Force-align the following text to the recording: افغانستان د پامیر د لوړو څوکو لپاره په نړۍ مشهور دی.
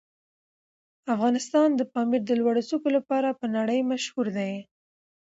افغانستان 1.15 1.69
د 1.75 1.81
پامیر 1.93 2.21
د 2.25 2.31
لوړو 2.39 2.61
څوکو 2.69 2.89
لپاره 2.97 3.37
په 3.39 3.45
نړۍ 3.55 3.79
مشهور 3.91 4.27
دی. 4.37 4.53